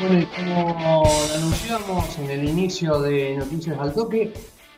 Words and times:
Bueno, 0.00 0.18
y 0.18 0.26
como 0.26 1.04
anunciamos 1.36 2.18
en 2.18 2.30
el 2.30 2.48
inicio 2.48 3.00
de 3.00 3.36
Noticias 3.36 3.78
al 3.78 3.92
Toque, 3.92 4.32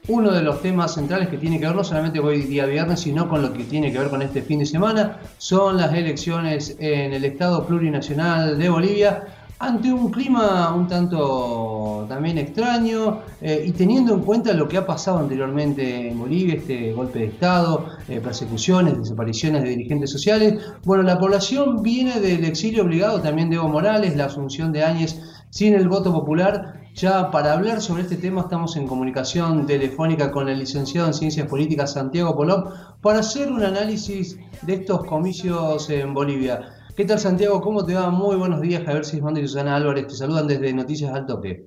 uno 0.09 0.31
de 0.31 0.43
los 0.43 0.61
temas 0.61 0.95
centrales 0.95 1.29
que 1.29 1.39
tiene 1.39 1.59
que 1.59 1.67
ver 1.67 1.75
no 1.75 1.83
solamente 1.83 2.21
hoy 2.21 2.43
día 2.43 2.67
viernes, 2.67 3.01
sino 3.01 3.29
con 3.29 3.41
lo 3.41 3.53
que 3.53 3.65
tiene 3.65 3.91
que 3.91 3.99
ver 3.99 4.11
con 4.11 4.21
este 4.21 4.43
fin 4.43 4.59
de 4.59 4.67
semana, 4.67 5.19
son 5.39 5.79
las 5.79 5.95
elecciones 5.95 6.77
en 6.79 7.15
el 7.15 7.25
Estado 7.25 7.67
Plurinacional 7.67 8.59
de 8.59 8.69
Bolivia, 8.69 9.25
ante 9.59 9.91
un 9.91 10.11
clima 10.11 10.75
un 10.75 10.87
tanto 10.87 12.05
también 12.09 12.37
extraño 12.37 13.21
eh, 13.41 13.65
y 13.67 13.73
teniendo 13.73 14.13
en 14.15 14.21
cuenta 14.21 14.53
lo 14.53 14.69
que 14.69 14.77
ha 14.77 14.87
pasado 14.87 15.19
anteriormente 15.19 16.09
en 16.09 16.19
Bolivia, 16.19 16.55
este 16.57 16.93
golpe 16.93 17.21
de 17.21 17.25
Estado, 17.27 17.87
eh, 18.09 18.21
persecuciones, 18.21 18.99
desapariciones 18.99 19.63
de 19.63 19.71
dirigentes 19.71 20.11
sociales, 20.11 20.63
bueno, 20.85 21.03
la 21.03 21.19
población 21.19 21.83
viene 21.83 22.21
del 22.21 22.45
exilio 22.45 22.85
obligado 22.85 23.21
también 23.21 23.49
de 23.49 23.57
Evo 23.57 23.69
Morales, 23.69 24.15
la 24.15 24.27
asunción 24.27 24.73
de 24.73 24.85
Áñez 24.85 25.19
sin 25.51 25.75
el 25.75 25.89
voto 25.89 26.13
popular. 26.13 26.83
Ya 26.95 27.31
para 27.31 27.53
hablar 27.53 27.83
sobre 27.83 28.03
este 28.03 28.17
tema 28.17 28.43
estamos 28.43 28.77
en 28.77 28.87
comunicación 28.87 29.67
telefónica 29.67 30.31
con 30.31 30.49
el 30.49 30.59
licenciado 30.59 31.09
en 31.09 31.15
Ciencias 31.15 31.47
Políticas 31.47 31.93
Santiago 31.93 32.35
Polop 32.35 32.73
para 33.03 33.19
hacer 33.19 33.53
un 33.53 33.63
análisis 33.63 34.39
de 34.63 34.75
estos 34.75 35.05
comicios 35.05 35.91
en 35.91 36.15
Bolivia. 36.15 36.76
¿Qué 36.97 37.05
tal 37.05 37.19
Santiago? 37.19 37.61
¿Cómo 37.61 37.85
te 37.85 37.93
va? 37.93 38.09
Muy 38.09 38.37
buenos 38.37 38.63
días, 38.63 38.83
Javier 38.83 39.05
Sismondi 39.05 39.43
y 39.43 39.47
Susana 39.47 39.77
Álvarez. 39.77 40.07
Te 40.07 40.15
saludan 40.15 40.49
desde 40.49 40.73
Noticias 40.73 41.13
al 41.13 41.27
Toque. 41.27 41.67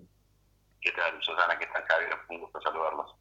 ¿Qué 0.82 0.90
tal 0.90 1.22
Susana? 1.22 1.56
¿Qué 1.60 1.68
tal 1.68 1.84
Javier? 1.88 2.10
Un 2.32 2.40
gusto 2.40 2.60
saludarlos. 2.60 3.16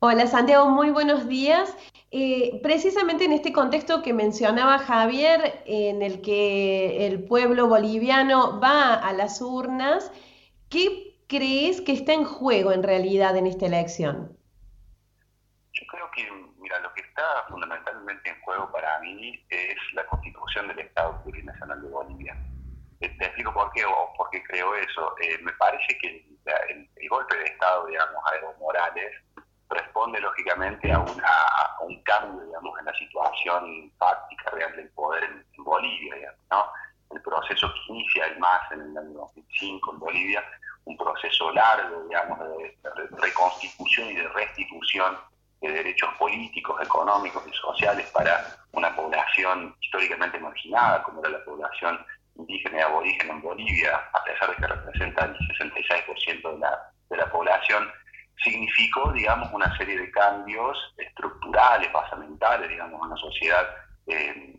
Hola 0.00 0.26
Santiago, 0.26 0.68
muy 0.68 0.90
buenos 0.90 1.26
días. 1.26 1.74
Eh, 2.10 2.60
precisamente 2.62 3.24
en 3.24 3.32
este 3.32 3.54
contexto 3.54 4.02
que 4.02 4.12
mencionaba 4.12 4.78
Javier, 4.78 5.62
en 5.64 6.02
el 6.02 6.20
que 6.20 7.06
el 7.06 7.24
pueblo 7.24 7.66
boliviano 7.66 8.60
va 8.60 8.92
a 8.92 9.14
las 9.14 9.40
urnas, 9.40 10.12
¿qué 10.68 11.16
crees 11.28 11.80
que 11.80 11.92
está 11.92 12.12
en 12.12 12.24
juego 12.24 12.72
en 12.72 12.82
realidad 12.82 13.38
en 13.38 13.46
esta 13.46 13.64
elección? 13.64 14.36
Yo 15.72 15.82
creo 15.90 16.10
que, 16.14 16.28
mira, 16.64 16.80
lo 16.80 16.92
que 16.94 17.02
está 17.02 17.44
fundamentalmente 17.50 18.30
en 18.30 18.40
juego 18.40 18.72
para 18.72 18.98
mí 19.00 19.44
es 19.50 19.76
la 19.92 20.06
constitución 20.06 20.66
del 20.68 20.78
Estado 20.78 21.22
Plurinacional 21.22 21.82
de 21.82 21.88
Bolivia. 21.90 22.36
Eh, 23.00 23.14
te 23.18 23.26
explico 23.26 23.52
por 23.52 23.70
qué 23.72 23.84
o 23.84 24.14
por 24.16 24.30
qué 24.30 24.42
creo 24.44 24.74
eso. 24.74 25.14
Eh, 25.20 25.38
me 25.42 25.52
parece 25.52 25.98
que 25.98 26.24
el, 26.66 26.88
golpe 27.10 27.36
de 27.36 27.44
Estado, 27.44 27.86
digamos, 27.86 28.16
a 28.24 28.36
Evo 28.36 28.54
Morales 28.58 29.12
responde 29.68 30.18
lógicamente 30.20 30.90
a, 30.90 30.98
un 31.80 32.02
cambio, 32.02 32.46
digamos, 32.46 32.78
en 32.78 32.86
la 32.86 32.94
situación 32.94 33.92
fáctica 33.98 34.50
real 34.50 34.74
del 34.74 34.88
poder 34.90 35.22
en, 35.24 35.44
Bolivia, 35.58 36.34
¿no? 36.50 36.66
El 37.10 37.20
proceso 37.22 37.72
que 37.72 37.92
inicia 37.92 38.26
el 38.26 38.38
MAS 38.38 38.72
en 38.72 38.80
el 38.80 38.98
año 38.98 39.12
2005 39.12 39.92
en 39.92 39.98
Bolivia, 39.98 40.44
un 40.84 40.96
proceso 40.96 41.50
largo, 41.52 42.04
digamos, 42.04 42.38
de 42.38 42.76
reconstitución 43.18 44.08
y 44.08 44.14
de 44.14 44.28
restitución 44.28 45.16
de 45.68 45.72
derechos 45.72 46.10
políticos, 46.18 46.80
económicos 46.82 47.42
y 47.46 47.54
sociales 47.54 48.06
para 48.10 48.44
una 48.72 48.94
población 48.94 49.74
históricamente 49.80 50.38
marginada, 50.38 51.02
como 51.02 51.20
era 51.20 51.30
la 51.30 51.44
población 51.44 51.98
indígena 52.36 52.78
y 52.78 52.82
aborigen 52.82 53.30
en 53.30 53.40
Bolivia, 53.40 53.96
a 54.12 54.24
pesar 54.24 54.50
de 54.50 54.56
que 54.56 54.66
representa 54.66 55.24
el 55.24 55.36
66% 55.36 56.52
de 56.52 56.58
la, 56.58 56.90
de 57.10 57.16
la 57.16 57.30
población, 57.30 57.90
significó, 58.42 59.12
digamos, 59.12 59.50
una 59.52 59.74
serie 59.76 59.98
de 59.98 60.10
cambios 60.10 60.76
estructurales, 60.98 61.92
basamentales, 61.92 62.68
digamos, 62.68 63.00
en 63.00 63.06
una 63.06 63.16
sociedad 63.16 63.68
eh, 64.06 64.56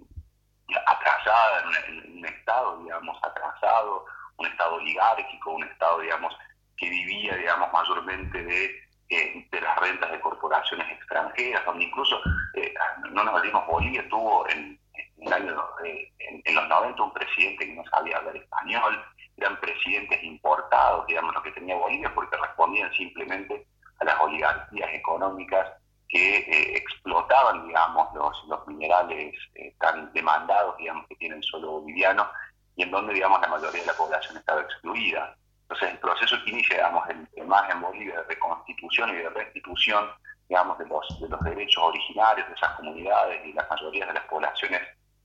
atrasada, 0.86 1.64
en 1.88 2.17
un, 2.17 2.25
Estado, 2.25 2.81
digamos, 2.84 3.17
atrasado, 3.23 4.06
un 4.38 4.47
Estado 4.47 4.75
oligárquico, 4.75 5.52
un 5.52 5.64
Estado, 5.64 6.00
digamos, 6.00 6.36
que 6.78 6.90
vivía, 6.90 7.36
digamos, 7.36 7.72
mayormente 7.72 8.44
de 8.44 8.84
eh, 9.09 9.48
de 9.52 9.61
las 9.61 9.78
rentas 9.78 10.11
de 10.11 10.20
corporaciones 10.20 10.91
extranjeras, 10.91 11.63
donde 11.66 11.84
incluso, 11.85 12.19
eh, 12.56 12.74
no 13.12 13.24
nos 13.24 13.35
olvidemos, 13.35 13.68
Bolivia 13.68 14.07
tuvo 14.09 14.50
en, 14.50 14.79
eh, 14.96 16.12
en, 16.44 16.56
los 16.56 16.68
90 16.68 17.03
un 17.03 17.13
presidente 17.13 17.68
que 17.68 17.75
no 17.75 17.84
sabía 17.85 18.18
hablar 18.18 18.35
español, 18.35 19.06
eran 19.38 19.59
presidentes 19.59 20.24
importados, 20.24 21.06
digamos, 21.06 21.35
lo 21.35 21.44
que 21.44 21.52
tenía 21.52 21.75
Bolivia, 21.75 22.12
porque 22.16 22.35
respondían 22.35 22.91
simplemente 22.94 23.68
a 24.00 24.06
las 24.06 24.19
oligarquías 24.22 24.94
económicas 24.94 25.72
que 26.09 26.75
explotaban, 26.75 27.68
digamos, 27.68 28.12
los, 28.16 28.44
los 28.47 28.68
minerales 28.68 29.35
tan 29.79 30.12
demandados, 30.13 30.78
digamos, 30.78 31.06
que 31.08 31.16
tienen 31.16 31.44
solo 31.44 31.79
bolivianos, 31.79 32.28
y 32.75 32.84
en 32.84 32.91
donde, 32.91 33.13
digamos, 33.13 33.40
la 33.40 33.50
mayoría 33.50 33.81
de 33.81 33.88
la 33.88 33.94
población 33.94 34.38
estaba 34.38 34.62
excluida. 34.62 35.35
Entonces, 35.66 35.94
el 35.94 35.98
proceso 35.98 36.36
que 36.44 36.52
inicia, 36.52 36.76
digamos, 36.76 37.09
el, 37.09 37.48
más 37.48 37.68
en 37.72 37.81
Bolivia 37.81 38.18
de 38.18 38.24
reconstitución 38.24 39.09
y 39.09 39.14
de 39.14 39.30
restitución, 39.30 40.09
digamos, 40.48 40.78
de 40.78 40.86
los, 40.86 41.20
de 41.20 41.28
los 41.28 41.42
derechos 41.42 41.84
originarios 41.84 42.48
de 42.48 42.53
esas 42.53 42.76
comunidades 42.76 43.44
y 43.48 43.53
las 43.53 43.68
mayorías 43.68 44.08
de 44.08 44.14
las 44.14 44.24
poblaciones 44.26 44.81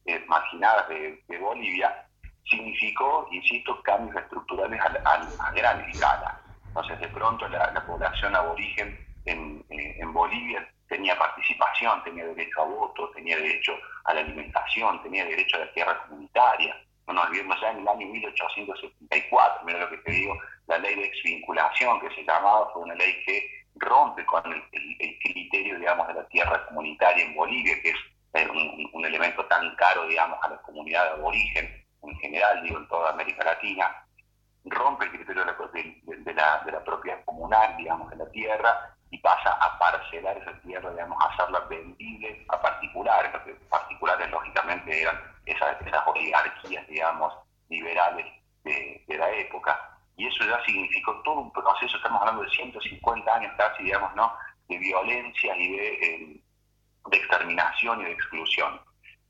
eh, 0.06 0.24
marginadas 0.26 0.88
de, 0.88 1.38
Bolivia, 1.38 2.06
significó, 2.44 3.28
insisto, 3.30 3.82
cambios 3.82 4.16
estructurales 4.16 4.80
a, 4.80 5.52
gran 5.52 5.80
escala. 5.90 6.40
Entonces, 6.68 6.98
de 7.00 7.08
pronto, 7.08 7.46
la, 7.48 7.84
población 7.86 8.34
aborigen 8.34 8.98
en, 9.26 9.62
eh, 9.68 9.96
en 9.98 10.12
Bolivia 10.12 10.66
tenía 10.88 11.18
participación, 11.18 12.02
tenía 12.02 12.24
derecho 12.24 12.62
a 12.62 12.64
voto, 12.64 13.10
tenía 13.10 13.36
derecho 13.36 13.72
a 14.04 14.14
la 14.14 14.20
alimentación, 14.20 15.02
tenía 15.02 15.26
derecho 15.26 15.58
a 15.58 15.60
la 15.60 15.72
tierra 15.72 16.02
comunitaria, 16.08 16.74
no 17.12 17.14
nos 17.14 17.26
olvidemos 17.26 17.60
ya 17.60 17.70
en 17.70 17.78
el 17.78 17.88
año 17.88 18.06
1874, 18.06 19.64
mira 19.64 19.80
lo 19.80 19.90
que 19.90 19.98
te 19.98 20.12
digo, 20.12 20.38
la 20.68 20.78
ley 20.78 20.94
de 20.94 21.06
exvinculación 21.06 22.00
que 22.00 22.14
se 22.14 22.22
llamaba 22.22 22.70
fue 22.72 22.82
una 22.82 22.94
ley 22.94 23.12
que 23.26 23.50
rompe 23.74 24.24
con 24.26 24.42
el, 24.46 24.62
criterio, 24.70 25.78
digamos, 25.78 26.06
de 26.08 26.14
la 26.14 26.28
tierra 26.28 26.66
comunitaria 26.66 27.24
en 27.24 27.34
Bolivia, 27.34 27.74
que 27.82 27.90
es 27.90 27.96
eh, 28.34 28.48
un, 28.92 29.04
elemento 29.04 29.44
tan 29.46 29.74
caro, 29.76 30.06
digamos, 30.06 30.38
a 30.42 30.50
la 30.50 30.62
comunidad 30.62 31.16
de 31.16 31.22
origen 31.22 31.84
en 32.02 32.16
general, 32.18 32.62
digo, 32.62 32.78
en 32.78 32.88
toda 32.88 33.10
América 33.10 33.44
Latina, 33.44 34.06
rompe 34.64 35.06
el 35.06 35.10
criterio 35.10 35.44
de 35.44 36.34
la, 36.34 36.62
de 36.64 36.72
la 36.72 36.84
propiedad 36.84 37.24
comunal, 37.24 37.76
digamos, 37.76 38.08
de 38.10 38.16
la 38.16 38.30
tierra, 38.30 38.96
y 39.10 39.18
pasa 39.18 39.52
a 39.52 39.78
parcelar 39.78 40.36
esa 40.38 40.52
tierra, 40.60 40.90
digamos, 40.90 41.18
a 41.22 41.28
hacerla 41.28 41.60
vendible 41.68 42.44
a 42.48 42.60
particulares, 42.60 43.30
porque 43.32 43.54
particulares 43.68 44.30
lógicamente 44.30 45.02
eran 45.02 45.20
esas, 45.46 45.80
esas 45.84 46.06
oligarquías, 46.06 46.86
digamos, 46.86 47.34
liberales 47.68 48.26
de, 48.64 49.04
la 49.08 49.30
época. 49.32 49.98
Y 50.16 50.26
eso 50.26 50.44
ya 50.44 50.62
significó 50.64 51.20
todo 51.22 51.40
un 51.40 51.52
proceso, 51.52 51.96
estamos 51.96 52.20
hablando 52.20 52.42
de 52.42 52.50
150 52.50 53.34
años 53.34 53.52
casi, 53.56 53.84
digamos, 53.84 54.14
¿no? 54.14 54.32
de 54.68 54.78
violencia 54.78 55.56
y 55.56 55.76
de, 55.76 55.88
eh, 55.94 56.40
de 57.06 57.16
exterminación 57.16 58.00
y 58.00 58.04
de 58.04 58.12
exclusión 58.12 58.80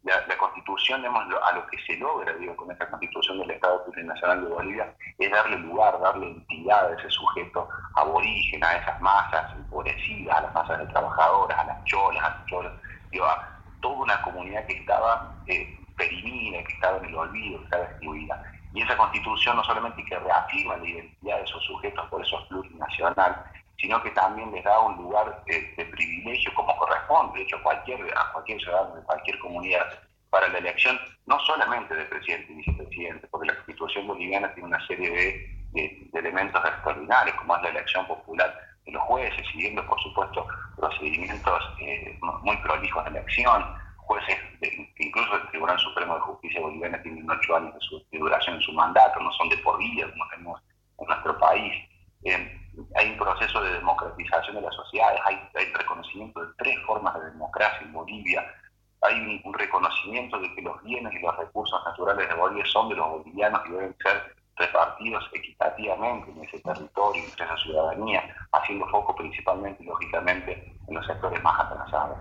la, 0.02 0.38
constitución, 0.38 1.04
a 1.04 1.52
lo 1.52 1.66
que 1.66 1.78
se 1.86 1.96
logra, 1.96 2.32
digo, 2.34 2.56
con 2.56 2.70
esta 2.70 2.88
constitución 2.88 3.38
del 3.38 3.50
Estado 3.50 3.84
Plurinacional 3.84 4.42
de 4.42 4.50
Bolivia, 4.50 4.94
es 5.18 5.30
darle 5.30 5.58
lugar, 5.58 6.00
darle 6.00 6.30
entidad 6.30 6.86
a 6.86 6.98
ese 6.98 7.10
sujeto 7.10 7.68
aborigen, 7.96 8.64
a 8.64 8.76
esas 8.76 9.00
masas 9.00 9.52
empobrecidas, 9.54 10.38
a 10.38 10.42
las 10.42 10.54
masas 10.54 10.78
de 10.78 10.86
trabajadoras, 10.86 11.58
a 11.58 11.64
las 11.64 11.84
cholas, 11.84 12.22
a, 12.24 12.44
cholas, 12.46 12.72
digo, 13.10 13.24
a 13.26 13.48
toda 13.80 13.96
una 13.96 14.22
comunidad 14.22 14.66
que 14.66 14.74
estaba 14.74 15.34
eh, 15.46 15.78
perimida, 15.96 16.64
que 16.64 16.72
estaba 16.72 16.98
en 16.98 17.04
el 17.06 17.14
olvido, 17.14 17.58
que 17.58 17.64
estaba 17.64 17.84
excluida. 17.84 18.42
Y 18.72 18.82
esa 18.82 18.96
constitución 18.96 19.56
no 19.56 19.64
solamente 19.64 20.04
que 20.04 20.18
reafirma 20.18 20.76
la 20.76 20.86
identidad 20.86 21.36
de 21.36 21.44
esos 21.44 21.62
sujetos, 21.64 22.08
por 22.08 22.22
eso 22.24 22.38
es 22.40 22.46
plurinacional, 22.46 23.44
sino 23.80 24.02
que 24.02 24.10
también 24.10 24.52
les 24.52 24.62
da 24.62 24.78
un 24.80 24.96
lugar 24.96 25.42
de, 25.46 25.84
privilegio 25.86 26.52
como 26.54 26.76
corresponde, 26.76 27.38
de 27.38 27.44
hecho 27.44 27.62
cualquier, 27.62 28.00
a 28.16 28.32
cualquier 28.32 28.60
ciudadano 28.60 28.96
de 28.96 29.02
cualquier 29.02 29.38
comunidad, 29.38 29.86
para 30.28 30.48
la 30.48 30.58
elección 30.58 30.98
no 31.26 31.38
solamente 31.40 31.94
de 31.94 32.04
presidente 32.04 32.52
y 32.52 32.56
vicepresidente, 32.56 33.26
porque 33.28 33.48
la 33.48 33.54
constitución 33.56 34.06
boliviana 34.06 34.52
tiene 34.54 34.68
una 34.68 34.86
serie 34.86 35.10
de, 35.10 36.10
elementos 36.12 36.62
extraordinarios, 36.64 37.36
como 37.36 37.56
es 37.56 37.62
la 37.62 37.68
elección 37.70 38.06
popular 38.06 38.52
de 38.84 38.92
los 38.92 39.02
jueces, 39.04 39.46
siguiendo 39.52 39.86
por 39.86 40.00
supuesto 40.00 40.46
procedimientos 40.76 41.62
eh, 41.80 42.18
muy 42.42 42.56
prolijos 42.58 43.04
de 43.04 43.10
elección, 43.10 43.64
jueces, 43.96 44.36
incluso 44.98 45.36
el 45.36 45.48
Tribunal 45.50 45.78
Supremo 45.78 46.14
de 46.14 46.20
Justicia 46.22 46.60
boliviana 46.60 47.00
tiene 47.02 47.22
ocho 47.28 47.56
años 47.56 47.74
de, 47.74 47.80
su, 47.80 48.04
duración 48.12 48.56
en 48.56 48.62
su 48.62 48.72
mandato, 48.72 49.20
no 49.20 49.32
son 49.32 49.48
de 49.48 49.56
por 49.58 49.78
vida 49.78 50.10
como 50.10 50.28
tenemos 50.30 50.60
en 50.98 51.06
nuestro 51.06 51.38
país. 51.38 51.72
Eh, 52.24 52.59
hay 52.94 53.10
un 53.10 53.18
proceso 53.18 53.62
de 53.62 53.72
democratización 53.72 54.56
de 54.56 54.62
las 54.62 54.74
sociedades, 54.74 55.20
hay, 55.24 55.72
reconocimiento 55.74 56.44
de 56.44 56.52
tres 56.58 56.76
formas 56.86 57.14
de 57.14 57.30
democracia 57.30 57.80
en 57.82 57.92
Bolivia, 57.92 58.44
hay 59.02 59.40
un, 59.44 59.54
reconocimiento 59.54 60.38
de 60.38 60.54
que 60.54 60.62
los 60.62 60.82
bienes 60.82 61.12
y 61.12 61.20
los 61.20 61.36
recursos 61.36 61.80
naturales 61.84 62.28
de 62.28 62.34
Bolivia 62.34 62.64
son 62.66 62.88
de 62.88 62.96
los 62.96 63.08
bolivianos 63.08 63.62
y 63.66 63.72
deben 63.72 63.96
ser 64.02 64.34
repartidos 64.56 65.24
equitativamente 65.32 66.30
en 66.30 66.44
ese 66.44 66.60
territorio, 66.60 67.22
en 67.22 67.44
esa 67.44 67.56
ciudadanía, 67.58 68.36
haciendo 68.52 68.86
foco 68.88 69.14
principalmente 69.14 69.82
y 69.82 69.86
lógicamente 69.86 70.74
en 70.86 70.94
los 70.94 71.06
sectores 71.06 71.42
más 71.42 71.58
atrasados. 71.60 72.18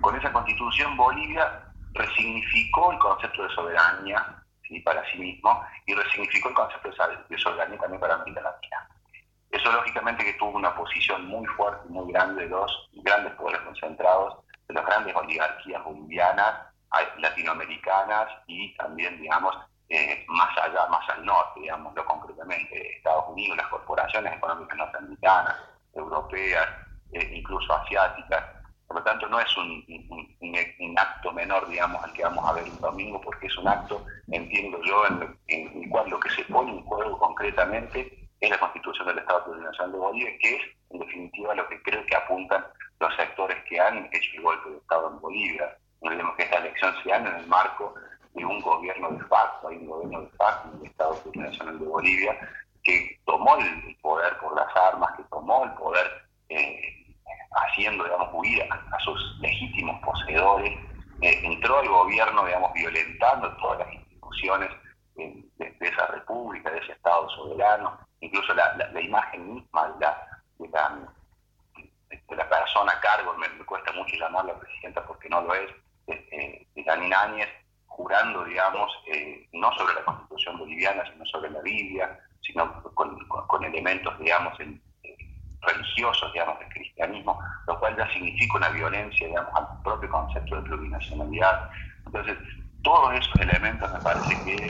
Con 0.00 0.16
esa 0.16 0.32
constitución 0.32 0.96
Bolivia 0.96 1.64
resignificó 1.92 2.92
el 2.92 2.98
concepto 2.98 3.42
de 3.42 3.54
soberanía 3.54 4.42
para 4.80 5.04
sí 5.10 5.18
mismo 5.18 5.62
y 5.86 5.94
resignificó 5.94 6.48
el 6.48 6.54
concepto 6.54 6.88
de 7.28 7.38
soberanía 7.38 7.78
también 7.78 8.00
para 8.00 8.14
América 8.14 8.40
Latina. 8.40 8.88
Eso 9.52 9.70
lógicamente 9.70 10.24
que 10.24 10.32
tuvo 10.34 10.56
una 10.56 10.74
posición 10.74 11.26
muy 11.26 11.46
fuerte 11.46 11.86
y 11.88 11.92
muy 11.92 12.12
grande 12.12 12.44
de 12.44 12.48
los 12.48 12.90
grandes 12.94 13.32
poderes 13.34 13.60
concentrados, 13.60 14.38
de 14.66 14.74
las 14.74 14.86
grandes 14.86 15.14
oligarquías 15.14 15.84
bolivianas, 15.84 16.72
latinoamericanas 17.18 18.28
y 18.46 18.74
también, 18.76 19.20
digamos, 19.20 19.54
eh, 19.88 20.24
más 20.28 20.56
allá, 20.58 20.86
más 20.88 21.06
al 21.10 21.24
norte, 21.24 21.60
digámoslo 21.60 22.04
concretamente, 22.06 22.96
Estados 22.96 23.24
Unidos, 23.28 23.58
las 23.58 23.68
corporaciones 23.68 24.32
económicas 24.32 24.78
norteamericanas, 24.78 25.56
europeas, 25.94 26.66
eh, 27.12 27.30
incluso 27.34 27.74
asiáticas. 27.74 28.42
Por 28.86 28.96
lo 28.96 29.02
tanto, 29.04 29.28
no 29.28 29.38
es 29.38 29.56
un, 29.56 29.84
un, 30.80 30.98
acto 30.98 31.32
menor, 31.32 31.68
digamos, 31.68 32.02
al 32.02 32.12
que 32.14 32.24
vamos 32.24 32.48
a 32.48 32.52
ver 32.52 32.64
un 32.64 32.80
domingo, 32.80 33.20
porque 33.20 33.46
es 33.46 33.56
un 33.58 33.68
acto, 33.68 34.04
entiendo 34.30 34.80
yo, 34.82 35.06
en, 35.06 35.38
el 35.82 35.90
cual 35.90 36.08
lo 36.08 36.20
que 36.20 36.30
se 36.30 36.44
pone 36.44 36.72
en 36.72 36.84
juego 36.84 37.18
concretamente 37.18 38.28
es 38.40 38.50
la 38.50 38.58
constitución 38.58 38.81
del 39.04 39.18
Estado 39.18 39.44
Plurinacional 39.44 39.92
de 39.92 39.98
Bolivia, 39.98 40.38
que 40.40 40.56
es, 40.56 40.62
en 40.90 40.98
definitiva, 41.00 41.54
lo 41.54 41.68
que 41.68 41.82
creo 41.82 42.04
que 42.06 42.16
apuntan 42.16 42.64
los 43.00 43.14
sectores 43.16 43.56
que 43.68 43.80
han 43.80 44.08
hecho 44.12 44.30
el 44.34 44.42
golpe 44.42 44.70
de 44.70 44.76
Estado 44.76 45.10
en 45.10 45.20
Bolivia. 45.20 45.76
Olvidemos 46.00 46.36
que 46.36 46.42
esta 46.42 46.58
elección 46.58 46.94
se 47.02 47.08
dan 47.10 47.26
en 47.26 47.36
el 47.36 47.46
marco 47.46 47.94
de 48.34 48.44
un 48.44 48.60
gobierno 48.60 49.10
de 49.10 49.24
facto, 49.24 49.68
hay 49.68 49.76
un 49.76 49.86
gobierno 49.86 50.22
de 50.22 50.30
facto 50.30 50.68
en 50.72 50.80
el 50.80 50.86
Estado 50.86 51.14
Plurinacional 51.22 51.78
de 51.78 51.84
Bolivia, 51.86 52.38
que 52.82 53.20
tomó 53.24 53.56
el 53.58 53.96
poder 54.02 54.36
por 54.38 54.56
las 54.56 54.76
armas, 54.76 55.10
que 55.16 55.22
tomó 55.24 55.64
el 55.64 55.72
poder 55.72 56.06
eh, 56.48 57.16
haciendo, 57.52 58.04
digamos, 58.04 58.28
huir 58.32 58.62
a, 58.70 58.98
sus 59.00 59.38
legítimos 59.40 60.00
poseedores, 60.02 60.72
eh, 61.20 61.40
entró 61.44 61.78
al 61.78 61.88
gobierno, 61.88 62.44
digamos, 62.46 62.72
violentando 62.72 63.54
todas 63.58 63.80
las 63.80 63.92
instituciones 63.94 64.70
de, 65.16 65.44
esa 65.80 66.06
república, 66.06 66.70
de 66.70 66.78
ese 66.78 66.92
Estado 66.92 67.28
soberano, 67.30 67.98
incluso 68.20 68.54
la, 68.54 69.00
imagen 69.00 69.54
misma 69.54 69.88
de 69.88 70.00
la, 70.00 70.40
de 70.58 72.36
la, 72.36 72.48
persona 72.48 72.92
a 72.92 73.00
cargo, 73.00 73.34
me, 73.34 73.48
cuesta 73.64 73.92
mucho 73.92 74.16
llamarla 74.16 74.58
presidenta 74.58 75.04
porque 75.06 75.28
no 75.28 75.40
lo 75.42 75.54
es, 75.54 75.70
de, 76.06 76.66
de 76.74 77.14
Áñez, 77.14 77.48
jurando, 77.86 78.44
digamos, 78.44 78.90
eh, 79.06 79.48
no 79.52 79.72
sobre 79.72 79.94
la 79.94 80.04
constitución 80.04 80.58
boliviana, 80.58 81.04
sino 81.10 81.24
sobre 81.26 81.50
la 81.50 81.60
Biblia, 81.60 82.18
sino 82.40 82.82
con, 82.94 83.18
con 83.28 83.64
elementos, 83.64 84.18
digamos, 84.18 84.58
en, 84.60 84.80
religiosos, 85.62 86.32
digamos, 86.32 86.58
del 86.58 86.68
cristianismo, 86.68 87.38
lo 87.66 87.78
cual 87.78 87.96
ya 87.96 88.10
significa 88.12 88.56
una 88.56 88.68
violencia, 88.70 89.26
digamos, 89.26 89.54
al 89.54 89.82
propio 89.82 90.10
concepto 90.10 90.56
de 90.56 90.62
plurinacionalidad. 90.62 91.70
Entonces, 92.06 92.36
todos 92.82 93.14
esos 93.14 93.34
elementos 93.40 93.92
me 93.92 94.00
parece 94.00 94.44
que 94.44 94.68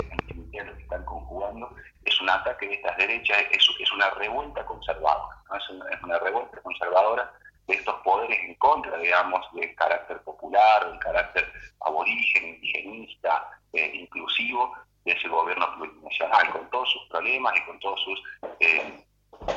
lo 0.61 0.77
que 0.77 0.83
están 0.83 1.05
conjugando 1.05 1.75
es 2.05 2.21
un 2.21 2.31
ataque 2.31 2.69
de 2.69 2.75
estas 2.75 2.97
derechas, 2.97 3.39
es, 3.51 3.69
es 3.81 3.93
una 3.93 4.11
revuelta 4.11 4.65
conservadora, 4.67 5.37
es, 5.57 6.03
una, 6.03 6.19
revuelta 6.19 6.61
conservadora 6.63 7.33
de 7.67 7.75
estos 7.75 7.95
poderes 8.03 8.39
en 8.41 8.55
contra, 8.57 8.97
digamos, 8.99 9.47
del 9.55 9.75
carácter 9.75 10.21
popular, 10.23 10.91
del 10.91 10.99
carácter 10.99 11.51
aborigen, 11.81 12.55
indigenista, 12.57 13.49
eh, 13.73 13.91
inclusivo 13.95 14.77
de 15.05 15.13
ese 15.13 15.29
gobierno 15.29 15.67
plurinacional, 15.77 16.51
con 16.51 16.71
todos 16.71 16.91
sus 16.93 17.09
problemas 17.09 17.55
y 17.57 17.65
con 17.65 17.79
todos 17.81 18.01
sus 18.03 18.23
eh, 18.61 19.05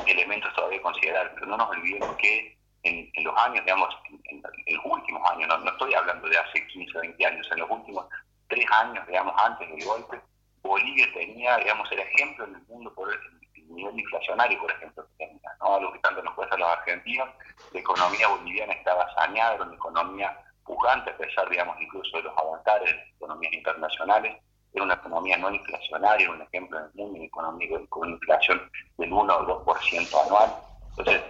elementos 0.06 0.52
todavía 0.54 0.82
considerar, 0.82 1.32
pero 1.34 1.46
no 1.46 1.56
nos 1.56 1.70
olvidemos 1.70 2.16
que 2.16 2.56
en, 2.82 3.24
los 3.24 3.36
años, 3.38 3.64
digamos, 3.64 3.88
en, 4.24 4.42
los 4.42 4.84
últimos 4.84 5.30
años, 5.30 5.48
no, 5.48 5.70
estoy 5.70 5.94
hablando 5.94 6.28
de 6.28 6.38
hace 6.38 6.66
15 6.68 6.98
o 6.98 7.00
20 7.00 7.26
años, 7.26 7.48
en 7.52 7.58
los 7.60 7.70
últimos 7.70 8.06
tres 8.48 8.66
años, 8.70 9.06
digamos, 9.06 9.34
antes 9.42 9.68
del 9.68 9.84
golpe, 9.84 10.20
Bolivia 10.62 11.06
tenía, 11.12 11.56
digamos, 11.58 11.90
el 11.92 12.00
ejemplo 12.16 12.44
en 12.44 12.54
el 12.56 12.62
mundo 12.62 12.92
por 12.94 13.12
el, 13.12 13.20
nivel 13.68 13.98
inflacionario, 13.98 14.60
por 14.60 14.70
ejemplo, 14.70 15.04
que 15.08 15.26
tenía, 15.26 15.50
¿no? 15.60 15.74
algo 15.74 15.92
que 15.92 15.98
tanto 15.98 16.22
nos 16.22 16.34
cuesta 16.34 16.54
a 16.54 16.58
los 16.58 16.68
argentinos, 16.68 17.28
la 17.72 17.80
economía 17.80 18.28
boliviana 18.28 18.72
estaba 18.72 19.12
saneada, 19.14 19.54
era 19.54 19.64
una 19.64 19.74
economía 19.74 20.38
pujante, 20.64 21.10
a 21.10 21.16
pesar, 21.16 21.48
digamos, 21.48 21.76
incluso 21.80 22.16
de 22.16 22.22
los 22.22 22.38
avatares 22.38 22.90
de 22.90 22.96
las 22.96 23.08
economías 23.08 23.52
internacionales, 23.52 24.36
era 24.72 24.84
una 24.84 24.94
economía 24.94 25.36
no 25.38 25.50
inflacionaria, 25.50 26.30
un 26.30 26.42
ejemplo 26.42 26.78
en 26.78 26.84
el 26.84 26.90
mundo 26.94 27.22
económico 27.22 27.86
con 27.88 28.08
una 28.08 28.16
inflación 28.16 28.70
del 28.98 29.12
1 29.12 29.36
o 29.36 29.64
2% 29.64 30.26
anual. 30.26 30.52
Entonces, 30.90 31.22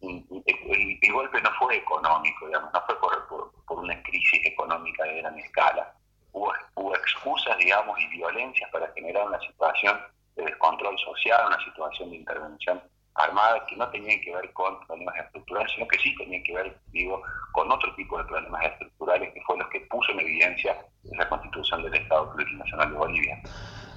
el, 0.00 1.12
golpe 1.12 1.40
no 1.42 1.50
fue 1.58 1.76
económico, 1.76 2.46
digamos, 2.46 2.72
no 2.72 2.82
fue 2.86 2.98
por, 2.98 3.52
por, 3.66 3.78
una 3.78 4.02
crisis 4.02 4.40
económica 4.46 5.04
de 5.04 5.20
gran 5.20 5.38
escala. 5.38 5.92
Hubo, 6.32 6.52
hubo 6.74 6.94
excusas, 6.96 7.56
digamos, 7.58 7.98
y 8.00 8.06
violencias 8.08 8.70
para 8.70 8.90
generar 8.92 9.26
una 9.26 9.40
situación 9.40 10.00
de 10.44 10.50
descontrol 10.50 10.96
social, 10.98 11.46
una 11.46 11.64
situación 11.64 12.10
de 12.10 12.16
intervención 12.16 12.80
armada 13.14 13.64
que 13.68 13.76
no 13.76 13.88
tenían 13.90 14.20
que 14.20 14.34
ver 14.34 14.52
con 14.52 14.78
problemas 14.86 15.14
estructurales, 15.24 15.72
sino 15.74 15.86
que 15.86 15.98
sí 15.98 16.14
tenían 16.16 16.42
que 16.42 16.54
ver, 16.54 16.76
digo, 16.92 17.22
con 17.52 17.70
otro 17.70 17.94
tipo 17.94 18.18
de 18.18 18.24
problemas 18.24 18.64
estructurales 18.64 19.32
que 19.32 19.40
fue 19.42 19.58
los 19.58 19.68
que 19.68 19.80
puso 19.82 20.12
en 20.12 20.20
evidencia 20.20 20.76
la 21.04 21.28
constitución 21.28 21.82
del 21.82 21.94
Estado 21.94 22.32
Plurinacional 22.34 22.90
de 22.90 22.96
Bolivia. 22.96 23.42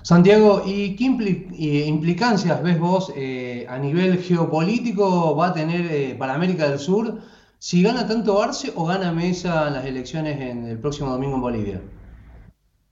Santiago, 0.04 0.62
¿y 0.66 0.96
qué 0.96 1.04
implicancias 1.88 2.64
ves 2.64 2.80
vos 2.80 3.12
eh, 3.16 3.66
a 3.68 3.78
nivel 3.78 4.22
geopolítico 4.24 5.36
va 5.36 5.48
a 5.48 5.54
tener 5.54 5.92
eh, 5.92 6.16
para 6.18 6.36
América 6.36 6.70
del 6.70 6.80
Sur 6.80 7.20
si 7.60 7.82
gana 7.82 8.08
tanto 8.08 8.42
Arce 8.42 8.72
o 8.76 8.86
gana 8.86 9.12
Mesa 9.12 9.70
las 9.70 9.84
elecciones 9.86 10.40
en 10.40 10.68
el 10.68 10.80
próximo 10.80 11.10
domingo 11.10 11.36
en 11.36 11.42
Bolivia? 11.42 11.82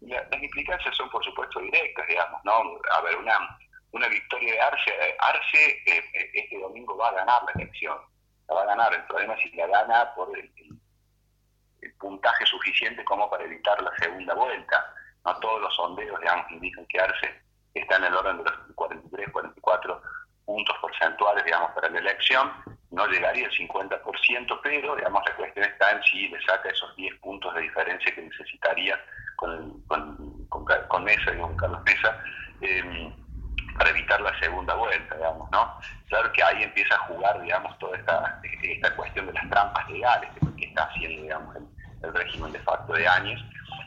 Las 0.05 0.43
implicancias 0.43 0.95
son, 0.95 1.09
por 1.09 1.23
supuesto, 1.23 1.59
directas, 1.59 2.07
digamos, 2.07 2.41
¿no? 2.43 2.79
A 2.91 3.01
ver, 3.01 3.15
una, 3.17 3.57
una 3.91 4.07
victoria 4.07 4.53
de 4.53 4.61
Arce, 4.61 4.91
Arce 5.19 5.83
eh, 5.85 6.31
este 6.33 6.59
domingo 6.59 6.97
va 6.97 7.09
a 7.09 7.13
ganar 7.13 7.43
la 7.43 7.61
elección, 7.61 7.97
la 8.47 8.55
va 8.55 8.61
a 8.63 8.65
ganar, 8.65 8.93
el 8.93 9.03
problema 9.05 9.33
es 9.33 9.41
si 9.43 9.55
la 9.55 9.67
gana 9.67 10.13
por 10.15 10.37
el 10.37 10.51
puntaje 11.99 12.45
suficiente 12.45 13.03
como 13.03 13.29
para 13.29 13.43
evitar 13.43 13.81
la 13.81 13.91
segunda 13.97 14.33
vuelta. 14.33 14.93
No 15.23 15.35
todos 15.39 15.61
los 15.61 15.75
sondeos, 15.75 16.19
digamos, 16.19 16.51
indican 16.51 16.85
que 16.85 16.99
Arce 16.99 17.41
está 17.73 17.97
en 17.97 18.05
el 18.05 18.15
orden 18.15 18.37
de 18.37 18.43
los 18.43 18.53
43, 18.75 19.31
44 19.31 20.01
puntos 20.45 20.77
porcentuales, 20.79 21.43
digamos, 21.43 21.71
para 21.71 21.89
la 21.89 21.99
elección. 21.99 22.51
No 22.91 23.07
llegaría 23.07 23.47
al 23.47 23.51
50%, 23.51 24.59
pero, 24.61 24.95
digamos, 24.95 25.23
la 25.27 25.35
cuestión 25.35 25.65
está 25.65 25.91
en 25.91 26.03
si 26.03 26.27
le 26.27 26.41
saca 26.43 26.69
esos 26.69 26.95
10 26.95 27.19
puntos 27.19 27.53
de 27.55 27.61
diferencia 27.61 28.13
que 28.13 28.21
necesitaría 28.21 28.99
con, 29.35 29.81
con, 29.87 30.47
con, 30.49 31.03
Mesa, 31.03 31.31
digamos, 31.31 31.57
Carlos 31.57 31.81
Mesa, 31.83 32.17
em, 32.61 33.13
para 33.77 33.89
evitar 33.89 34.21
la 34.21 34.37
segunda 34.39 34.73
vuelta, 34.75 35.15
digamos, 35.15 35.49
¿no? 35.51 35.77
Claro 36.07 36.31
que 36.31 36.43
ahí 36.43 36.63
empieza 36.63 36.95
a 36.95 36.99
jugar, 37.07 37.41
digamos, 37.41 37.77
toda 37.79 37.97
esta, 37.97 38.41
esta 38.61 38.95
cuestión 38.95 39.27
de 39.27 39.33
las 39.33 39.49
trampas 39.49 39.89
legales 39.89 40.29
que 40.57 40.65
está 40.65 40.83
haciendo, 40.83 41.21
digamos, 41.23 41.55
el, 41.55 41.67
el 42.03 42.13
régimen 42.13 42.51
de 42.51 42.59
facto 42.59 42.93
de 42.93 43.07
años, 43.07 43.43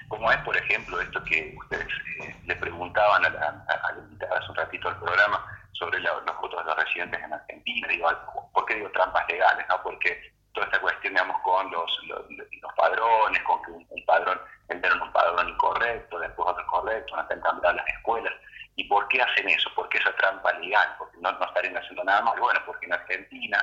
como 0.09 0.31
es, 0.33 0.39
por 0.39 0.57
ejemplo, 0.57 1.01
esto 1.01 1.23
que 1.25 1.55
ustedes 1.59 1.87
eh, 2.23 2.35
le 2.47 2.57
preguntaban 2.57 3.25
a 3.25 3.31
la, 3.31 3.65
a, 3.69 4.37
hace 4.37 4.51
un 4.51 4.57
ratito 4.57 4.89
al 4.89 4.99
programa 4.99 5.45
sobre 5.73 6.01
los 6.01 6.25
votos 6.41 6.59
de 6.59 6.65
los 6.65 6.77
residentes 6.77 7.23
en 7.23 7.33
Argentina. 7.33 7.89
Digo, 7.89 8.11
¿Por 8.53 8.65
qué 8.67 8.75
digo 8.75 8.91
trampas 8.91 9.29
legales? 9.29 9.67
no 9.69 9.83
Porque 9.83 10.33
toda 10.53 10.67
esta 10.67 10.81
cuestión, 10.81 11.15
digamos, 11.15 11.41
con 11.43 11.71
los, 11.71 12.01
los, 12.07 12.75
padrones, 12.77 13.43
con 13.43 13.63
que 13.63 13.71
un, 13.71 14.05
padrón, 14.07 14.41
entraron 14.69 15.03
un 15.03 15.13
padrón 15.13 15.49
incorrecto, 15.49 16.19
después 16.19 16.49
otro 16.49 16.67
correcto, 16.67 17.17
no 17.17 17.23
están 17.23 17.41
cambiando 17.41 17.83
las 17.83 17.89
escuelas. 17.95 18.33
¿Y 18.77 18.85
por 18.85 19.09
qué 19.09 19.21
hacen 19.21 19.49
eso? 19.49 19.71
¿Por 19.75 19.89
qué 19.89 19.99
esa 19.99 20.15
trampa 20.17 20.53
legal? 20.55 20.95
Porque 20.99 21.17
no, 21.21 21.33
no 21.33 21.45
estarían 21.45 21.77
haciendo 21.77 22.05
nada 22.05 22.23
más. 22.23 22.39
Bueno, 22.39 22.61
porque 22.65 22.87
en 22.87 22.93
Argentina 22.93 23.59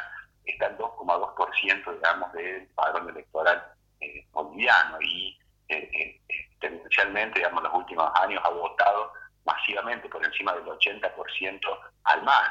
está 0.45 0.67
el 0.67 0.77
2,2% 0.77 1.93
digamos 1.93 2.33
del 2.33 2.67
padrón 2.75 3.09
electoral 3.09 3.63
eh, 4.01 4.25
boliviano 4.31 4.97
y 5.01 5.37
eh, 5.69 5.89
eh, 5.93 6.21
tendencialmente, 6.59 7.39
digamos, 7.39 7.63
en 7.63 7.71
los 7.71 7.79
últimos 7.79 8.11
años 8.19 8.41
ha 8.43 8.49
votado 8.49 9.13
masivamente 9.45 10.09
por 10.09 10.23
encima 10.23 10.53
del 10.53 10.65
80% 10.65 11.79
al 12.03 12.23
más. 12.23 12.49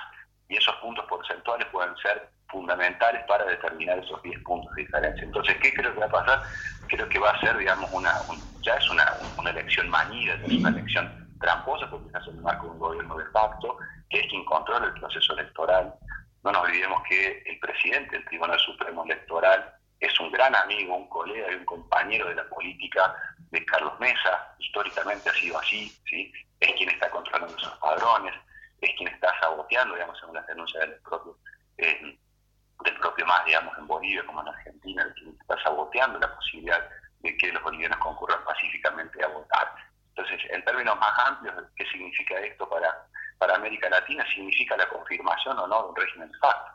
Y 0.49 0.57
esos 0.57 0.75
puntos 0.77 1.05
porcentuales 1.07 1.67
pueden 1.69 1.97
ser 1.99 2.31
fundamentales 2.49 3.25
para 3.27 3.45
determinar 3.45 3.99
esos 3.99 4.23
10 4.23 4.43
puntos 4.43 4.75
de 4.75 4.83
diferencia. 4.83 5.25
Entonces, 5.25 5.57
¿qué 5.63 5.73
creo 5.75 5.93
que 5.93 6.01
va 6.01 6.07
a 6.07 6.11
pasar? 6.11 6.43
Creo 6.89 7.09
que 7.09 7.19
va 7.19 7.31
a 7.31 7.41
ser, 7.41 7.57
digamos, 7.57 7.91
una, 7.93 8.13
ya 8.61 8.75
es 8.75 8.89
una, 8.91 9.13
una 9.39 9.51
elección 9.51 9.89
manida, 9.89 10.35
es 10.35 10.53
una 10.53 10.69
elección 10.71 11.37
tramposa 11.41 11.89
porque 11.91 12.11
se 12.11 12.17
hace 12.17 12.31
en 12.31 12.37
el 12.37 12.43
marco 12.43 12.67
de 12.67 12.73
un 12.73 12.79
gobierno 12.79 13.17
de 13.17 13.27
facto, 13.27 13.77
que 14.11 14.21
es 14.21 14.27
quien 14.29 14.45
controla 14.45 14.87
el 14.87 14.95
proceso 14.95 15.33
electoral. 15.35 15.95
No 16.43 16.53
nos 16.53 16.63
olvidemos 16.63 17.03
que 17.09 17.43
el 17.47 17.59
presidente 17.59 18.17
del 18.17 18.25
Tribunal 18.27 18.59
Supremo 18.61 19.05
Electoral 19.05 19.75
es 20.01 20.21
un 20.21 20.31
gran 20.31 20.55
amigo, 20.55 20.97
un 20.97 21.09
colega 21.09 21.51
y 21.51 21.55
un 21.55 21.65
compañero 21.65 22.29
de 22.29 22.35
la 22.35 22.49
política 22.49 23.15
de 23.51 23.65
Carlos 23.65 23.99
Mesa, 24.01 24.55
históricamente 24.59 25.31
ha 25.31 25.35
sido 25.35 25.59
así, 25.59 25.89
¿sí? 26.09 26.33
es 26.61 26.73
quien 26.75 26.91
está 26.91 27.11
controlando 27.11 27.57
esos 27.57 27.73
padrones, 27.79 28.35
es 28.81 28.91
quien 28.97 29.09
está 29.09 29.33
saboteando, 29.41 29.95
digamos, 29.95 30.19
según 30.19 30.35
las 30.35 30.47
denuncias 30.47 30.81
del 30.81 30.99
propio, 31.01 31.39
eh, 31.79 32.19
del 32.83 32.99
propio 32.99 33.27
más, 33.27 33.45
digamos, 33.45 33.77
en 33.79 33.87
Bolivia 33.87 34.25
como 34.27 34.41
en 34.43 34.49
Argentina, 34.49 35.07
quien 35.17 35.37
está 35.41 35.63
saboteando 35.63 36.19
la 36.19 36.35
posibilidad 36.35 36.89
de 37.21 37.37
que 37.37 37.53
los 37.53 37.63
bolivianos 37.63 37.99
concurran 37.99 38.45
pacíficamente 38.45 39.25
a 39.25 39.29
votar. 39.29 39.75
Entonces, 40.09 40.41
en 40.51 40.65
términos 40.65 40.99
más 40.99 41.19
amplios, 41.27 41.55
¿qué 41.77 41.85
significa 41.87 42.39
esto 42.41 42.69
para, 42.69 43.07
para 43.39 43.57
América 43.57 43.89
Latina? 43.89 44.25
Significa 44.35 44.77
la 44.77 44.89
confirmación 44.89 45.59
o 45.59 45.67
no 45.67 45.83
de 45.83 45.89
un 45.89 45.97
régimen 45.97 46.31
de 46.31 46.39
facto. 46.39 46.73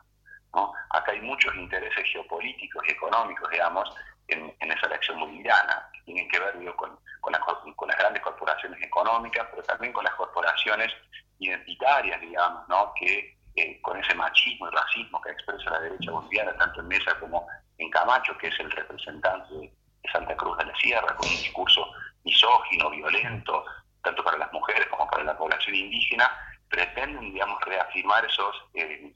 ¿no? 0.54 0.72
Acá 0.90 1.12
hay 1.12 1.20
muchos 1.20 1.54
intereses 1.54 2.04
geopolíticos 2.12 2.82
y 2.86 2.90
económicos, 2.90 3.48
digamos, 3.50 3.88
en, 4.28 4.52
esa 4.60 4.86
elección 4.86 5.20
boliviana, 5.20 5.88
que 5.92 6.02
tienen 6.02 6.28
que 6.28 6.38
ver 6.38 6.54
con, 6.76 6.98
con, 7.20 7.32
las, 7.32 7.98
grandes 7.98 8.22
corporaciones 8.22 8.82
económicas, 8.82 9.46
pero 9.50 9.62
también 9.62 9.92
con 9.92 10.04
las 10.04 10.14
corporaciones 10.14 10.92
identitarias, 11.38 12.20
digamos, 12.20 12.68
¿no? 12.68 12.92
que 12.98 13.36
eh, 13.56 13.80
con 13.82 13.98
ese 13.98 14.14
machismo 14.14 14.68
y 14.68 14.70
racismo 14.70 15.20
que 15.20 15.30
expresa 15.30 15.70
la 15.70 15.80
derecha 15.80 16.10
boliviana, 16.10 16.56
tanto 16.56 16.80
en 16.80 16.88
Mesa 16.88 17.18
como 17.18 17.46
en 17.78 17.90
Camacho, 17.90 18.36
que 18.38 18.48
es 18.48 18.60
el 18.60 18.70
representante 18.70 19.54
de 19.54 19.72
Santa 20.12 20.36
Cruz 20.36 20.56
de 20.58 20.66
la 20.66 20.76
Sierra, 20.76 21.16
con 21.16 21.28
un 21.28 21.36
discurso 21.36 21.86
misógino, 22.24 22.90
violento, 22.90 23.64
tanto 24.02 24.22
para 24.24 24.38
las 24.38 24.52
mujeres 24.52 24.86
como 24.88 25.08
para 25.08 25.24
la 25.24 25.36
población 25.36 25.74
indígena, 25.74 26.30
pretenden, 26.68 27.32
digamos, 27.32 27.60
reafirmar 27.64 28.24
esos, 28.24 28.56
eh, 28.74 29.12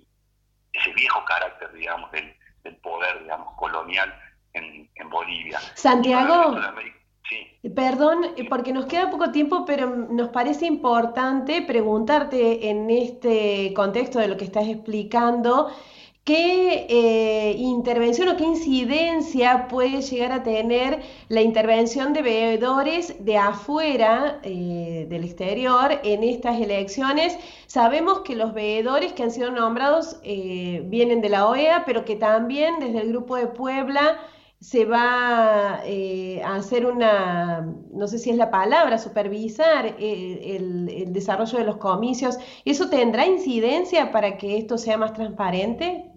ese 0.73 0.93
viejo 0.93 1.25
carácter, 1.25 1.73
digamos, 1.73 2.11
del, 2.12 2.37
poder, 2.83 3.23
digamos, 3.23 3.55
colonial 3.57 4.12
en, 4.53 4.88
Bolivia. 5.11 5.61
Santiago. 5.75 6.57
Perdón, 7.75 8.19
porque 8.50 8.73
nos 8.73 8.85
queda 8.87 9.11
poco 9.11 9.31
tiempo, 9.31 9.64
pero 9.64 9.88
nos 9.88 10.28
parece 10.28 10.66
importante 10.66 11.62
preguntarte 11.62 12.69
en 12.69 12.90
este 12.90 13.73
contexto 13.75 14.19
de 14.19 14.28
lo 14.28 14.37
que 14.37 14.45
estás 14.45 14.69
explicando, 14.69 15.71
¿Qué 16.25 16.87
eh, 16.88 17.54
intervención 17.59 18.28
o 18.31 18.37
qué 18.38 18.45
incidencia 18.45 19.69
puede 19.69 20.00
llegar 20.00 20.33
a 20.33 20.43
tener 20.43 21.02
la 21.28 21.43
intervención 21.43 22.14
de 22.14 22.23
veedores 22.23 23.23
de 23.23 23.37
afuera, 23.37 24.40
eh, 24.43 25.04
del 25.11 25.25
exterior, 25.25 26.00
en 26.02 26.25
estas 26.25 26.59
elecciones? 26.59 27.37
Sabemos 27.66 28.21
que 28.21 28.37
los 28.37 28.54
veedores 28.54 29.12
que 29.12 29.23
han 29.23 29.31
sido 29.31 29.50
nombrados 29.50 30.16
eh, 30.23 30.83
vienen 30.87 31.21
de 31.21 31.28
la 31.28 31.47
OEA, 31.47 31.85
pero 31.85 32.07
que 32.07 32.16
también 32.16 32.81
desde 32.81 33.02
el 33.02 33.09
Grupo 33.09 33.37
de 33.37 33.49
Puebla 33.49 34.19
se 34.61 34.87
va 34.87 35.75
a 35.75 36.55
hacer 36.55 36.87
una, 36.87 37.61
no 37.93 38.07
sé 38.07 38.19
si 38.19 38.31
es 38.31 38.37
la 38.37 38.51
palabra, 38.51 38.99
supervisar 38.99 39.87
el, 39.99 40.89
el 40.89 41.13
desarrollo 41.13 41.59
de 41.59 41.65
los 41.65 41.77
comicios. 41.77 42.39
¿Eso 42.65 42.89
tendrá 42.89 43.27
incidencia 43.27 44.11
para 44.11 44.39
que 44.39 44.59
esto 44.59 44.79
sea 44.79 44.97
más 44.97 45.13
transparente? 45.13 46.11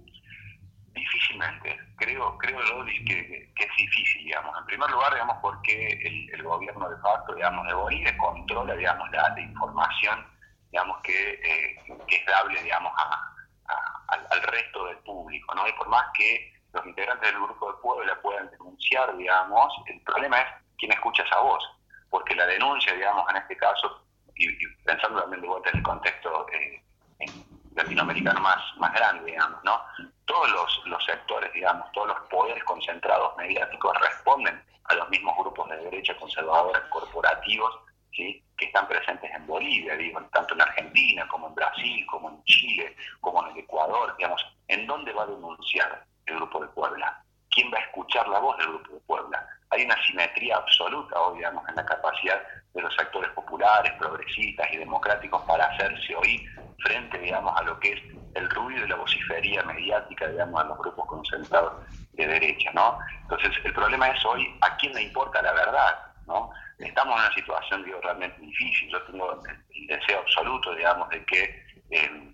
Difícilmente. 0.93 1.77
Creo, 1.97 2.37
creo 2.37 2.61
Lodi, 2.61 3.03
que, 3.05 3.51
es 3.55 3.67
difícil, 3.75 4.25
digamos. 4.25 4.55
En 4.59 4.65
primer 4.65 4.89
lugar, 4.91 5.13
digamos, 5.13 5.37
porque 5.41 5.99
el, 6.31 6.43
gobierno 6.43 6.89
de 6.89 6.97
facto, 6.97 7.33
digamos, 7.33 7.65
de 7.65 7.73
Bolivia 7.73 8.15
controla, 8.17 8.75
digamos, 8.75 9.09
la, 9.09 9.39
información, 9.39 10.25
digamos, 10.71 11.01
que, 11.01 11.31
eh, 11.33 11.75
es 12.07 12.25
dable, 12.27 12.61
digamos, 12.61 12.93
al, 14.07 14.41
resto 14.43 14.85
del 14.85 14.97
público, 14.99 15.55
¿no? 15.55 15.67
Y 15.67 15.73
por 15.73 15.89
más 15.89 16.05
que 16.15 16.53
los 16.77 16.85
integrantes 16.85 17.31
del 17.31 17.41
grupo 17.41 17.71
de 17.71 17.77
pueblo 17.79 18.05
la 18.05 18.21
puedan 18.21 18.49
denunciar, 18.51 19.15
digamos, 19.17 19.73
el 19.87 20.01
problema 20.01 20.39
es 20.39 20.47
quién 20.77 20.91
escucha 20.91 21.23
esa 21.23 21.39
voz, 21.39 21.63
porque 22.09 22.35
la 22.35 22.45
denuncia, 22.45 22.93
digamos, 22.93 23.29
en 23.29 23.37
este 23.37 23.57
caso, 23.57 24.03
y, 24.35 24.47
pensando 24.83 25.21
también 25.21 25.41
de 25.41 25.47
vuelta 25.47 25.69
en 25.71 25.77
el 25.77 25.83
contexto 25.83 26.45
eh, 26.53 26.83
latinoamericano 27.75 28.39
más, 28.41 28.61
más 28.77 28.93
grande, 28.93 29.31
digamos, 29.31 29.63
¿no? 29.63 29.81
todos 30.25 30.83
los, 30.85 31.05
sectores, 31.05 31.51
digamos, 31.53 31.89
todos 31.93 32.09
los 32.09 32.19
poderes 32.29 32.63
concentrados 32.65 33.35
mediáticos 33.37 33.97
responden 34.01 34.61
a 34.83 34.93
los 34.95 35.09
mismos 35.09 35.35
grupos 35.37 35.69
de 35.69 35.77
derecha 35.77 36.17
conservadora 36.17 36.87
corporativos 36.89 37.79
que 38.11 38.65
están 38.65 38.87
presentes 38.87 39.29
en 39.31 39.45
Bolivia, 39.45 39.95
digo, 39.95 40.19
tanto 40.33 40.55
en 40.55 40.61
Argentina 40.61 41.27
como 41.27 41.47
en 41.47 41.55
Brasil, 41.55 42.05
como 42.07 42.29
en 42.29 42.43
Chile, 42.45 42.95
como 43.21 43.45
en 43.45 43.51
el 43.51 43.59
Ecuador, 43.59 44.15
digamos, 44.17 44.43
¿en 44.67 44.87
dónde 44.87 45.13
va 45.13 45.23
a 45.23 45.27
denunciar 45.27 46.03
el 46.27 46.35
Grupo 46.35 46.61
de 46.61 46.67
Puebla? 46.67 47.23
¿Quién 47.49 47.71
va 47.73 47.77
a 47.77 47.81
escuchar 47.81 48.27
la 48.27 48.39
voz 48.39 48.57
del 48.57 48.67
Grupo 48.67 48.93
de 48.93 48.99
Puebla? 49.01 49.47
Hay 49.69 49.83
una 49.83 49.95
simetría 50.05 50.57
absoluta 50.57 51.19
hoy, 51.19 51.37
digamos, 51.37 51.67
en 51.67 51.75
la 51.75 51.85
capacidad 51.85 52.41
de 52.73 52.81
los 52.81 52.95
sectores 52.95 53.31
populares, 53.31 53.91
progresistas 53.93 54.67
y 54.71 54.77
democráticos 54.77 55.41
para 55.43 55.65
hacerse 55.65 56.15
oír 56.15 56.41
frente, 56.79 57.17
digamos, 57.17 57.59
a 57.59 57.63
lo 57.63 57.79
que 57.79 57.93
es 57.93 58.01
el 58.35 58.49
ruido 58.51 58.85
y 58.85 58.89
la 58.89 58.95
vocifería 58.95 59.63
mediática, 59.63 60.27
digamos, 60.27 60.61
a 60.61 60.65
los 60.65 60.77
grupos 60.77 61.05
concentrados 61.07 61.73
de 62.13 62.27
derecha, 62.27 62.71
¿no? 62.73 62.99
Entonces, 63.23 63.51
el 63.63 63.73
problema 63.73 64.09
es 64.09 64.23
hoy 64.25 64.47
a 64.61 64.75
quién 64.77 64.93
le 64.93 65.03
importa 65.03 65.41
la 65.41 65.53
verdad, 65.53 65.97
¿no? 66.27 66.51
Estamos 66.77 67.15
en 67.15 67.25
una 67.25 67.33
situación, 67.33 67.85
realmente 68.03 68.39
difícil. 68.39 68.89
Yo 68.89 69.01
tengo 69.03 69.41
el 69.43 69.87
deseo 69.87 70.19
absoluto, 70.19 70.75
digamos, 70.75 71.09
de 71.09 71.25
que, 71.25 71.65
eh, 71.89 72.33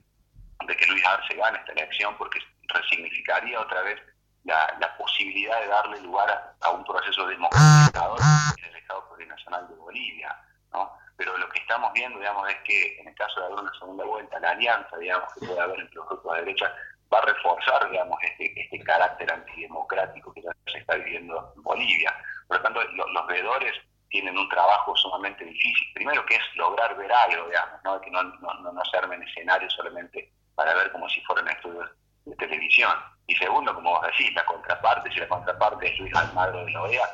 de 0.67 0.75
que 0.75 0.85
Luis 0.87 1.05
Arce 1.05 1.35
gane 1.35 1.57
esta 1.59 1.71
elección 1.71 2.15
porque 2.17 2.39
resignificaría 2.73 3.59
otra 3.59 3.81
vez 3.81 3.99
la, 4.43 4.95
posibilidad 4.97 5.59
de 5.61 5.67
darle 5.67 6.01
lugar 6.01 6.55
a, 6.61 6.69
un 6.71 6.83
proceso 6.83 7.25
democratizador 7.27 8.19
en 8.57 8.65
el 8.65 8.75
Estado 8.75 9.07
Plurinacional 9.09 9.67
de 9.67 9.75
Bolivia, 9.75 10.35
¿no? 10.71 10.91
pero 11.15 11.37
lo 11.37 11.47
que 11.49 11.59
estamos 11.59 11.93
viendo, 11.93 12.19
digamos, 12.19 12.49
es 12.49 12.57
que 12.63 12.99
en 12.99 13.07
el 13.07 13.15
caso 13.15 13.39
de 13.39 13.45
haber 13.47 13.59
una 13.59 13.73
segunda 13.79 14.03
vuelta, 14.05 14.39
la 14.39 14.51
alianza, 14.51 14.97
digamos, 14.97 15.33
que 15.33 15.45
puede 15.45 15.59
haber 15.59 15.79
entre 15.79 15.95
los 15.95 16.07
grupos 16.07 16.33
de 16.33 16.39
derecha, 16.41 16.75
va 17.13 17.19
a 17.19 17.25
reforzar, 17.25 17.89
digamos, 17.89 18.17
este, 18.23 18.53
este 18.59 18.79
carácter 18.79 19.31
antidemocrático 19.31 20.33
que 20.33 20.41
ya 20.41 20.51
se 20.71 20.79
está 20.79 20.95
viviendo 20.95 21.53
en 21.55 21.63
Bolivia. 21.63 22.13
Por 22.47 22.57
lo 22.57 22.63
tanto, 22.63 22.83
los 22.83 23.27
veedores 23.27 23.73
tienen 24.09 24.37
un 24.37 24.49
trabajo 24.49 24.95
sumamente 24.95 25.45
difícil. 25.45 25.87
Primero 25.93 26.25
que 26.25 26.35
es 26.35 26.41
lograr 26.55 26.95
ver 26.97 27.11
algo, 27.11 27.47
digamos, 27.47 27.83
¿no? 27.83 28.01
que 28.01 28.11
no, 28.11 28.23
no, 28.23 28.71
no 28.71 28.85
se 28.85 28.97
armen 28.97 29.23
escenarios 29.23 29.73
solamente 29.73 30.31
para 30.55 30.73
ver 30.75 30.91
como 30.91 31.07
si 31.09 31.21
fueran 31.21 31.47
estudios 31.47 31.89
de 32.25 32.35
televisión. 32.35 32.91
Y 33.27 33.35
segundo, 33.35 33.73
como 33.73 33.91
vos 33.91 34.01
decís, 34.07 34.33
la 34.33 34.45
contraparte, 34.45 35.11
si 35.11 35.19
la 35.19 35.27
contraparte 35.27 35.91
es 35.91 35.99
Luis 35.99 36.13
Almagro 36.15 36.65
de 36.65 36.71
la 36.71 36.81
OEA, 36.81 37.09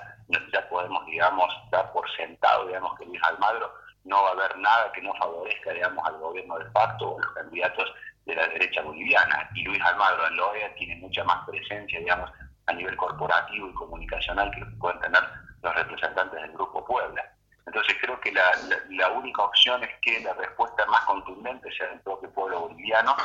ya 0.52 0.70
podemos, 0.70 1.06
digamos, 1.06 1.54
dar 1.72 1.92
por 1.92 2.10
sentado, 2.12 2.68
digamos, 2.68 2.98
que 2.98 3.06
Luis 3.06 3.22
Almagro 3.24 3.74
no 4.06 4.24
va 4.24 4.30
a 4.30 4.34
haber 4.34 4.58
nada 4.58 4.92
que 4.92 5.02
no 5.02 5.14
favorezca, 5.16 5.72
digamos, 5.72 6.06
al 6.06 6.18
gobierno 6.18 6.58
de 6.58 6.70
facto 6.72 7.10
o 7.10 7.18
a 7.18 7.22
los 7.22 7.34
candidatos 7.34 7.94
de 8.26 8.36
la 8.36 8.48
derecha 8.48 8.82
boliviana. 8.82 9.50
Y 9.56 9.64
Luis 9.64 9.82
Almagro 9.84 10.28
en 10.28 10.38
la 10.38 10.46
OEA 10.46 10.76
tiene 10.76 10.96
mucha 10.98 11.24
más 11.24 11.48
presencia, 11.48 12.00
digamos, 12.00 12.32
a 12.68 12.74
nivel 12.74 12.96
corporativo 12.96 13.70
y 13.70 13.74
comunicacional 13.74 14.52
que 14.52 14.66
pueden 14.78 15.00
tener 15.00 15.24
los 15.62 15.76
representantes 15.76 16.42
del 16.42 16.52
Grupo 16.54 16.86
Puebla. 16.86 17.24
Entonces 17.70 17.98
creo 18.02 18.20
que 18.20 18.32
la, 18.32 18.52
la, 18.90 19.10
única 19.12 19.44
opción 19.44 19.84
es 19.84 19.92
que 20.02 20.20
la 20.22 20.34
respuesta 20.34 20.88
más 20.88 21.06
contundente 21.06 21.72
sea 21.72 21.88
del 21.90 22.00
propio 22.00 22.28
pueblo 22.32 22.62
boliviano, 22.62 23.16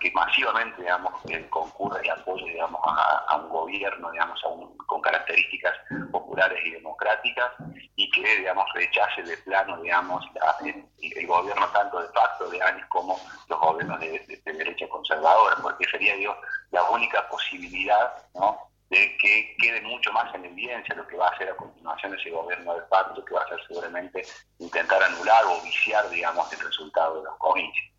que 0.00 0.10
masivamente 0.10 0.82
digamos, 0.82 1.12
concurra 1.50 2.00
y 2.04 2.08
apoye 2.08 2.50
digamos, 2.50 2.80
a, 2.84 3.36
un 3.36 3.48
gobierno 3.48 4.10
digamos, 4.10 4.42
con 4.86 5.00
características 5.00 5.74
populares 6.10 6.58
y 6.64 6.70
democráticas 6.72 7.52
y 7.94 8.10
que 8.10 8.38
digamos, 8.38 8.66
rechace 8.74 9.22
de 9.22 9.36
plano 9.38 9.80
digamos, 9.80 10.24
el, 10.64 11.26
gobierno 11.28 11.68
tanto 11.68 12.02
de 12.02 12.08
facto 12.08 12.50
de 12.50 12.60
años 12.60 12.86
como 12.88 13.20
los 13.46 13.60
gobiernos 13.60 14.00
de, 14.00 14.40
de 14.44 14.52
derecha 14.52 14.88
conservadora, 14.88 15.54
porque 15.62 15.84
sería 15.88 16.16
digo, 16.16 16.36
la 16.72 16.82
única 16.90 17.28
posibilidad 17.28 18.12
¿no? 18.34 18.71
De 18.92 19.16
que 19.16 19.56
quede 19.58 19.80
mucho 19.80 20.12
más 20.12 20.32
en 20.34 20.44
evidencia 20.44 20.94
lo 20.94 21.06
que 21.06 21.16
va 21.16 21.28
a 21.28 21.30
hacer 21.30 21.48
a 21.48 21.56
continuación 21.56 22.14
ese 22.14 22.28
gobierno 22.28 22.74
de 22.74 22.82
pacto, 22.82 23.24
que 23.24 23.34
va 23.34 23.40
a 23.40 23.48
ser 23.48 23.58
seguramente 23.66 24.22
intentar 24.58 25.02
anular 25.02 25.44
o 25.46 25.62
viciar, 25.62 26.08
digamos, 26.10 26.52
el 26.52 26.60
resultado 26.60 27.16
de 27.16 27.24
los 27.24 27.36
comicios. 27.38 27.91